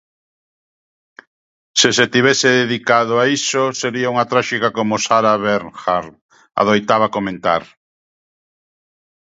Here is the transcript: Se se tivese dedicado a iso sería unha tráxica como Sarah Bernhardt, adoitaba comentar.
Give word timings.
Se 1.79 1.89
se 1.97 2.05
tivese 2.13 2.49
dedicado 2.61 3.13
a 3.19 3.25
iso 3.37 3.61
sería 3.81 4.11
unha 4.13 4.25
tráxica 4.31 4.67
como 4.77 5.01
Sarah 5.05 5.41
Bernhardt, 5.45 6.15
adoitaba 6.61 7.13
comentar. 7.17 7.63